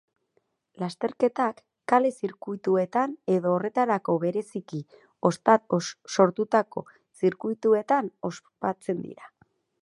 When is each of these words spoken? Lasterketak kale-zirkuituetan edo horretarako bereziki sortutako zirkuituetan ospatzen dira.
Lasterketak 0.83 1.59
kale-zirkuituetan 1.91 3.13
edo 3.35 3.51
horretarako 3.57 4.15
bereziki 4.25 4.81
sortutako 6.17 6.85
zirkuituetan 7.23 8.11
ospatzen 8.33 9.07
dira. 9.09 9.33